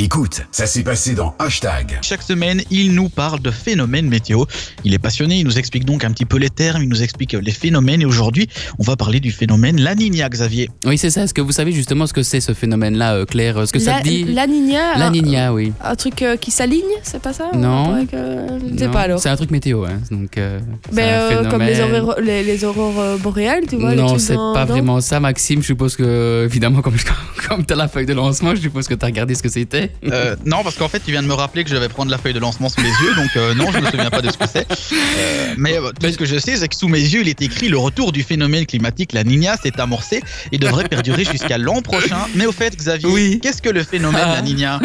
[0.00, 1.98] Écoute, ça s'est passé dans Hashtag.
[2.02, 4.44] Chaque semaine, il nous parle de phénomènes météo.
[4.84, 7.32] Il est passionné, il nous explique donc un petit peu les termes, il nous explique
[7.32, 8.00] les phénomènes.
[8.02, 8.46] Et aujourd'hui,
[8.78, 10.70] on va parler du phénomène La Niña, Xavier.
[10.86, 11.22] Oui, c'est ça.
[11.24, 13.94] Est-ce que vous savez justement ce que c'est ce phénomène-là, euh, Claire Ce que ça
[13.96, 14.22] La, te dit?
[14.22, 15.72] la Niña La un- Niña, oui.
[15.82, 17.50] Un, truc euh, qui s'aligne, c'est pas ça?
[17.56, 17.94] Non.
[17.96, 18.46] Avec, euh,
[18.78, 19.18] sais pas alors.
[19.20, 20.00] C'est un truc météo, hein.
[20.10, 20.58] Donc, euh,
[20.92, 23.94] Ben, un euh, comme les aurores, les, les aurores euh, boréales, tu vois.
[23.94, 25.60] non, c'est pas vraiment ça, Maxime.
[25.62, 26.96] Je suppose que, évidemment, comme,
[27.48, 29.48] comme tu as la feuille de lancement, je suppose que tu as regardé ce que
[29.48, 29.92] c'était.
[30.10, 32.18] Euh, non, parce qu'en fait, tu viens de me rappeler que je vais prendre la
[32.18, 34.36] feuille de lancement sous les yeux, donc euh, non, je me souviens pas de ce
[34.38, 34.66] que c'est.
[34.70, 37.42] Euh, mais euh, tout ce que je sais, c'est que sous mes yeux, il est
[37.42, 41.82] écrit le retour du phénomène climatique La Niña s'est amorcé et devrait perdurer jusqu'à l'an
[41.82, 42.18] prochain.
[42.34, 43.40] Mais au fait, Xavier, Oui.
[43.42, 44.34] qu'est-ce que le phénomène Ah.
[44.36, 44.80] La Niña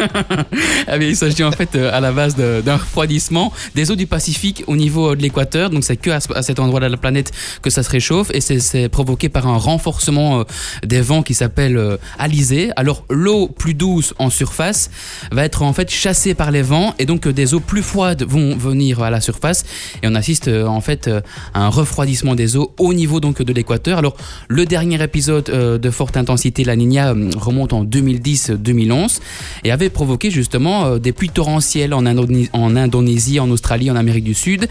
[0.92, 4.06] Eh bien, il s'agit en fait euh, à la base d'un refroidissement des eaux du
[4.06, 5.70] Pacifique au niveau de l'équateur.
[5.70, 8.40] Donc, c'est que à, à cet endroit de la planète que ça se réchauffe et
[8.40, 10.44] c'est- provoqué par un renforcement euh,
[10.84, 12.70] des vents qui s'appelle euh, alizé.
[12.76, 14.90] Alors, l'eau plus douce en surface
[15.32, 18.22] va être en fait chassée par les vents et donc euh, des eaux plus froides
[18.24, 19.64] vont venir à la surface
[20.02, 21.08] et on assiste en fait
[21.54, 23.98] à un refroidissement des eaux au niveau donc de l'équateur.
[23.98, 24.16] Alors,
[24.48, 29.18] le dernier épisode de forte intensité, la Niña, remonte en 2010-2011
[29.64, 34.68] et avait provoqué justement des pluies torrentielles en Indonésie, en Australie, en Amérique du Sud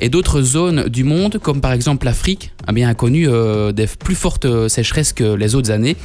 [0.00, 4.14] et d'autres zones du monde, comme par exemple l'Afrique, a bien connu euh, des plus
[4.14, 5.96] fortes euh, sécheresses que les autres années.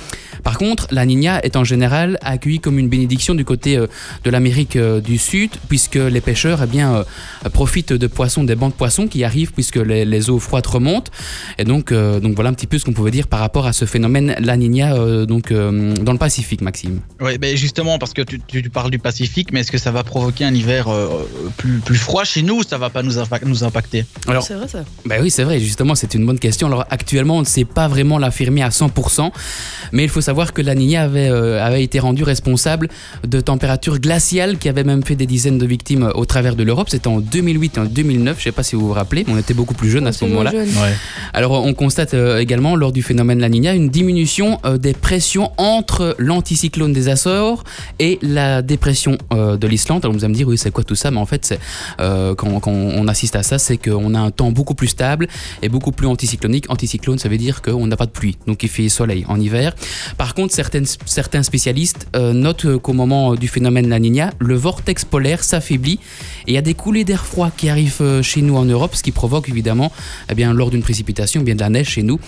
[0.43, 3.87] Par contre, la Niña est en général accueillie comme une bénédiction du côté euh,
[4.23, 7.03] de l'Amérique du Sud, puisque les pêcheurs eh bien,
[7.53, 11.11] profitent de poissons, des bancs de poissons qui arrivent puisque les, eaux froides remontent.
[11.57, 13.85] Et donc, donc voilà un petit peu ce qu'on pouvait dire par rapport à ce
[13.85, 14.95] phénomène La Niña
[15.25, 17.01] donc, dans le Pacifique, Maxime.
[17.21, 20.03] Oui, ben justement, parce que tu, tu- parles du Pacifique, mais est-ce que ça va
[20.03, 20.87] provoquer un hiver
[21.57, 24.53] plus, plus froid chez nous ou ça va pas nous, impac- nous impacter Alors, C'est
[24.53, 24.83] vrai ça.
[25.05, 26.67] Ben oui, c'est vrai, justement, c'est une bonne question.
[26.67, 29.31] Alors actuellement, on ne sait pas vraiment l'affirmer à 100%,
[29.91, 32.87] mais il faut savoir que la Niña avait, euh, avait été rendue responsable
[33.27, 36.63] de températures glaciales qui avaient même fait des dizaines de victimes euh, au travers de
[36.63, 36.89] l'Europe.
[36.89, 39.37] C'était en 2008 et en 2009, je ne sais pas si vous vous rappelez, on
[39.37, 40.51] était beaucoup plus jeunes à ce moment-là.
[41.33, 45.51] Alors on constate euh, également lors du phénomène La Niña une diminution euh, des pressions
[45.57, 47.63] entre l'anticyclone des Açores
[47.99, 50.03] et la dépression euh, de l'Islande.
[50.05, 51.11] Alors vous allez me dire oui c'est quoi tout ça?
[51.11, 51.59] Mais en fait c'est,
[52.19, 55.27] euh, quand, on assiste à ça c'est qu'on a un temps beaucoup plus stable
[55.61, 56.65] et beaucoup plus anticyclonique.
[56.69, 59.73] Anticyclone ça veut dire qu'on n'a pas de pluie, donc il fait soleil en hiver.
[60.17, 65.43] Par contre certains spécialistes euh, notent qu'au moment du phénomène La Niña, le vortex polaire
[65.43, 65.99] s'affaiblit
[66.47, 68.95] et il y a des coulées d'air froid qui arrivent euh, chez nous en Europe,
[68.95, 69.91] ce qui provoque évidemment
[70.29, 72.19] eh bien, lors d'une précipitation, eh bien de la neige chez nous.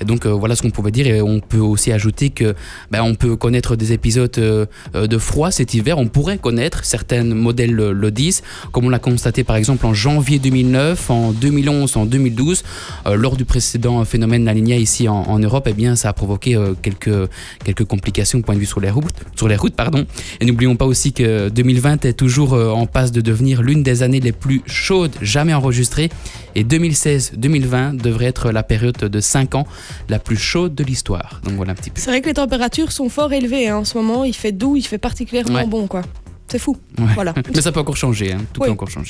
[0.00, 1.06] Et donc euh, voilà ce qu'on pouvait dire.
[1.06, 2.54] Et on peut aussi ajouter que
[2.90, 5.98] ben, on peut connaître des épisodes euh, euh, de froid cet hiver.
[5.98, 9.94] On pourrait connaître, certains modèles le, le disent, comme on l'a constaté par exemple en
[9.94, 12.62] janvier 2009, en 2011, en 2012,
[13.06, 15.66] euh, lors du précédent phénomène La ici en, en Europe.
[15.68, 17.28] Eh bien, ça a provoqué euh, quelques
[17.64, 20.06] quelques complications au point de vue sur les routes, sur les routes, pardon.
[20.40, 24.02] Et n'oublions pas aussi que 2020 est toujours euh, en passe de devenir l'une des
[24.02, 26.10] années les plus chaudes jamais enregistrées.
[26.54, 29.66] Et 2016-2020 devrait être la période de 5 ans
[30.08, 31.40] la plus chaude de l'histoire.
[31.44, 32.00] Donc voilà un petit peu.
[32.00, 33.76] C'est vrai que les températures sont fort élevées hein.
[33.78, 34.24] en ce moment.
[34.24, 35.66] Il fait doux, il fait particulièrement Ouais.
[35.66, 36.02] bon quoi.
[36.48, 36.76] C'est fou.
[36.98, 37.06] Ouais.
[37.14, 37.32] Voilà.
[37.54, 38.38] Mais ça peut encore changer, hein.
[38.52, 38.66] tout Oui.
[38.66, 38.98] peut encore changer.